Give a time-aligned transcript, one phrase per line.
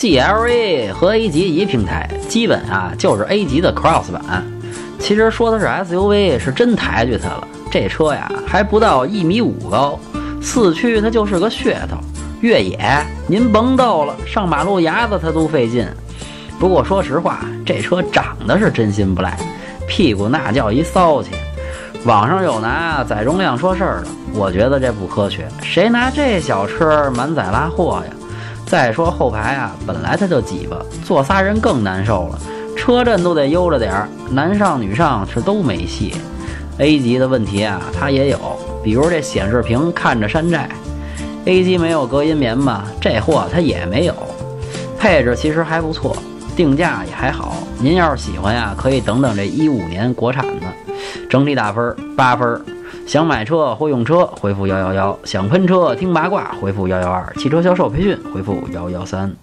[0.00, 4.42] GLA 和 A 级一平台，基本啊就是 A 级的 Cross 版。
[4.98, 7.46] 其实说的是 SUV，是真抬举它了。
[7.70, 10.00] 这车呀还不到一米五高，
[10.40, 11.98] 四驱它就是个噱头。
[12.40, 12.78] 越野
[13.26, 15.86] 您甭逗了，上马路牙子它都费劲。
[16.58, 19.38] 不过说实话，这车长得是真心不赖，
[19.86, 21.32] 屁股那叫一骚气。
[22.06, 25.46] 网上有拿载重量说事儿的，我觉得这不科学。
[25.60, 28.16] 谁拿这小车满载拉货呀？
[28.70, 32.38] 再说后排啊，本来它就挤巴，坐仨人更难受了。
[32.76, 36.14] 车震都得悠着点儿，男上女上是都没戏。
[36.78, 38.38] A 级的问题啊，它也有，
[38.80, 40.68] 比如这显示屏看着山寨。
[41.46, 42.84] A 级没有隔音棉吧？
[43.00, 44.14] 这货它也没有。
[44.96, 46.16] 配置其实还不错，
[46.54, 47.56] 定价也还好。
[47.80, 50.94] 您要是喜欢呀，可以等等这一五年国产的。
[51.28, 52.64] 整体打分八分。
[53.10, 59.34] 想买车或用车，回复幺幺幺；想喷车听八卦，回复幺幺二；汽车销售培训，回复幺幺三。